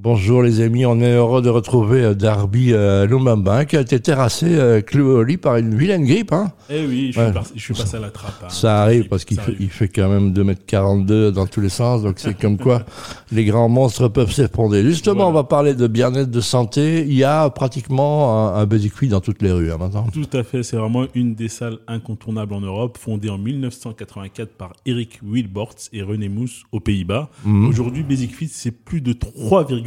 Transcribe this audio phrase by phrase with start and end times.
[0.00, 3.98] Bonjour les amis, on est heureux de retrouver euh, Darby euh, Lumumba qui a été
[3.98, 6.32] terrassé euh, cloué au lit par une vilaine grippe.
[6.32, 6.52] Hein.
[6.70, 7.24] Eh oui, je, Ouais.
[7.26, 8.34] suis, par- je suis passé à la trappe.
[8.44, 8.48] hein.
[8.48, 9.56] Ça arrive parce qu'il fait, arrive.
[9.58, 12.84] il fait quand même 2m42 dans tous les sens, donc c'est comme quoi
[13.32, 14.84] les grands monstres peuvent s'effondrer.
[14.84, 15.30] Justement, Voilà.
[15.30, 17.00] on va parler de bien-être, de santé.
[17.04, 18.66] Il y a pratiquement un, un
[19.08, 20.06] dans toutes les rues hein, maintenant.
[20.12, 24.74] Tout à fait, c'est vraiment une des salles incontournables en Europe, fondée en 1984 par
[24.86, 27.30] Eric Wilborts et René Mousse aux Pays-Bas.
[27.44, 27.66] Mhm.
[27.66, 29.12] Aujourd'hui, Basic Fit, c'est plus de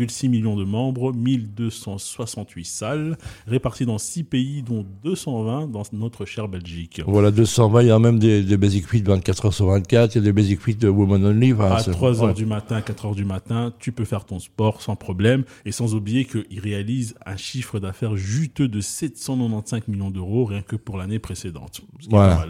[0.06, 6.48] 3,6 millions de membres, 1268 salles, réparties dans 6 pays, dont 220 dans notre chère
[6.48, 7.02] Belgique.
[7.06, 10.18] Voilà, 220, il y a même des, des Basic Fit 24 h sur 24, il
[10.18, 11.54] y a des Basic Fit de Woman Only.
[11.54, 12.34] enfin, À c'est- 3 heures ouais.
[12.34, 15.44] du matin, 4 heures du matin, tu peux faire ton sport sans problème.
[15.66, 20.76] Et sans oublier qu'il réalise un chiffre d'affaires juteux de 795 millions d'euros rien que
[20.76, 21.82] pour l'année précédente.
[22.10, 22.46] Voilà.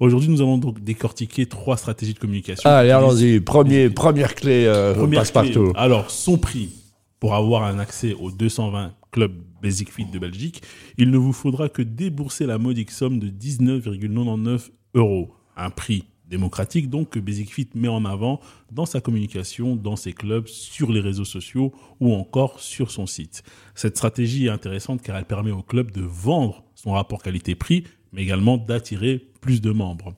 [0.00, 2.68] Aujourd'hui, nous allons donc décortiquer trois stratégies de communication.
[2.68, 3.40] Allez, allons-y.
[3.40, 5.70] Premier, première clé, euh, Première passe-partout.
[5.70, 5.72] clé.
[5.76, 6.70] Alors, son prix
[7.26, 10.62] pour avoir un accès aux 220 clubs Basic Fit de Belgique,
[10.96, 15.34] il ne vous faudra que débourser la modique somme de 19,99 euros.
[15.56, 18.38] Un prix démocratique donc que Basic Fit met en avant
[18.70, 23.42] dans sa communication, dans ses clubs, sur les réseaux sociaux ou encore sur son site.
[23.74, 28.22] Cette stratégie est intéressante car elle permet au club de vendre son rapport qualité-prix, mais
[28.22, 30.14] également d'attirer plus de membres.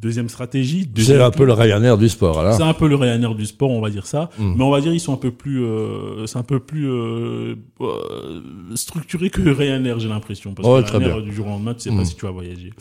[0.00, 2.54] Deuxième stratégie, C'est deuxième un clé- peu le Ryanair du sport, alors.
[2.56, 4.30] c'est un peu le Ryanair du sport, on va dire ça.
[4.38, 4.54] Mm.
[4.56, 7.54] Mais on va dire ils sont un peu plus, euh, c'est un peu plus euh,
[7.80, 8.40] euh,
[8.74, 10.54] structuré que Ryanair, j'ai l'impression.
[10.54, 11.98] Parce Ouais, que Ryanair, du jour au lendemain, tu sais Mm.
[11.98, 12.72] pas si tu vas voyager.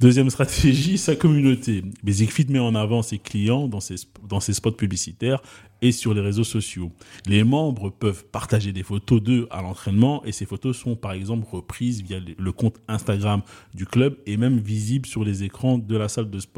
[0.00, 1.82] Deuxième stratégie, sa communauté.
[2.02, 3.96] Basic Fit met en avant ses clients dans ses,
[4.28, 5.42] dans ses spots publicitaires
[5.84, 6.92] et sur les réseaux sociaux.
[7.26, 11.44] Les membres peuvent partager des photos d'eux à l'entraînement et ces photos sont par exemple
[11.50, 13.42] reprises via le compte Instagram
[13.74, 16.51] du club et même visibles sur les écrans de la salle de sport.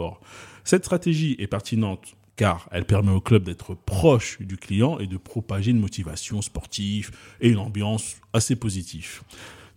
[0.65, 5.17] Cette stratégie est pertinente car elle permet au club d'être proche du client et de
[5.17, 9.23] propager une motivation sportive et une ambiance assez positive.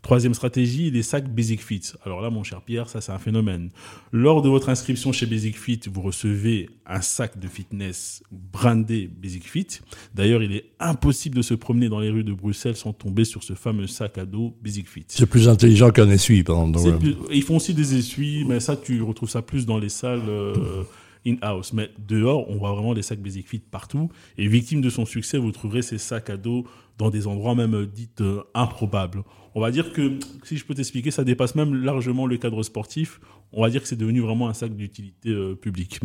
[0.07, 1.81] Troisième stratégie, les sacs Basic Fit.
[2.05, 3.71] Alors là, mon cher Pierre, ça c'est un phénomène.
[4.13, 9.43] Lors de votre inscription chez Basic Fit, vous recevez un sac de fitness brandé Basic
[9.43, 9.67] Fit.
[10.15, 13.43] D'ailleurs, il est impossible de se promener dans les rues de Bruxelles sans tomber sur
[13.43, 15.03] ce fameux sac à dos Basic Fit.
[15.09, 16.99] C'est plus intelligent qu'un essuie, par exemple.
[16.99, 20.21] Plus- Ils font aussi des essuies, mais ça, tu retrouves ça plus dans les salles
[20.29, 20.83] euh,
[21.27, 21.73] in-house.
[21.73, 24.09] Mais dehors, on voit vraiment des sacs Basic Fit partout.
[24.37, 26.65] Et victime de son succès, vous trouverez ces sacs à dos
[26.97, 29.23] dans des endroits même euh, dits euh, improbables.
[29.55, 33.19] On va dire que, si je peux t'expliquer, ça dépasse même largement le cadre sportif.
[33.53, 35.99] On va dire que c'est devenu vraiment un sac d'utilité euh, publique.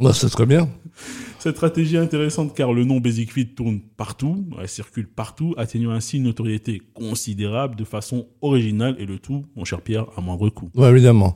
[0.00, 0.68] ouais, c'est très bien.
[1.42, 5.90] Cette stratégie est intéressante car le nom Basic Fit tourne partout, elle circule partout, atteignant
[5.90, 10.50] ainsi une notoriété considérable de façon originale et le tout, mon cher Pierre, à moindre
[10.50, 10.70] coût.
[10.76, 11.34] Ouais, évidemment.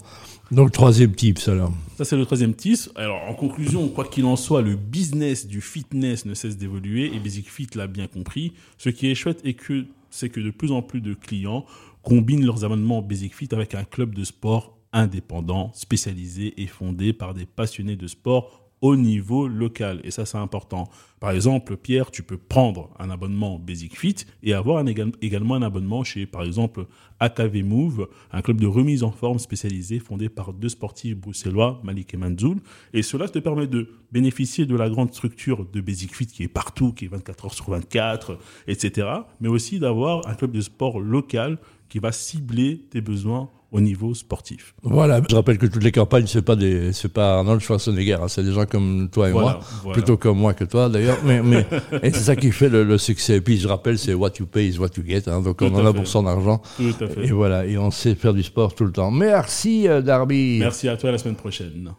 [0.53, 1.73] Donc, troisième tips, alors.
[1.97, 2.89] Ça, c'est le troisième tips.
[2.95, 7.19] Alors, en conclusion, quoi qu'il en soit, le business du fitness ne cesse d'évoluer et
[7.19, 8.53] Basic Fit l'a bien compris.
[8.79, 11.67] Ce qui est chouette est que c'est que de plus en plus de clients
[12.03, 17.35] combinent leurs abonnements Basic Fit avec un club de sport indépendant, spécialisé et fondé par
[17.35, 20.01] des passionnés de sport au niveau local.
[20.05, 20.89] Et ça, c'est important.
[21.19, 24.85] Par exemple, Pierre, tu peux prendre un abonnement Basic Fit et avoir
[25.23, 26.87] également un abonnement chez, par exemple,
[27.21, 32.13] AKV Move, un club de remise en forme spécialisé fondé par deux sportifs bruxellois, Malik
[32.13, 32.59] et Manzoul.
[32.93, 36.49] Et cela te permet de bénéficier de la grande structure de Basic Fit qui est
[36.49, 38.39] partout, qui est 24 heures sur 24,
[38.69, 39.09] etc.
[39.41, 41.59] Mais aussi d'avoir un club de sport local
[41.89, 44.75] qui va cibler tes besoins au niveau sportif.
[44.83, 45.21] Voilà.
[45.29, 48.45] Je rappelle que toutes les campagnes, c'est pas des, c'est pas Arnold Schwarzenegger, hein, c'est
[48.45, 49.61] des gens comme toi et Voilà, moi.
[49.83, 49.93] voilà.
[49.95, 51.19] Plutôt comme moi que toi, d'ailleurs.
[51.25, 51.67] Mais, mais,
[52.03, 53.37] et c'est ça qui fait le, le succès.
[53.37, 55.23] Et puis, je rappelle, c'est what you pay is what you get.
[55.29, 56.63] Hein, donc, Tout on en a pour son argent.
[56.77, 57.27] Tout à fait.
[57.27, 57.67] Et voilà.
[57.67, 59.11] Et on sait faire du sport tout le temps.
[59.11, 60.59] Merci, euh, Darby.
[60.61, 61.91] Merci à toi, à la semaine prochaine.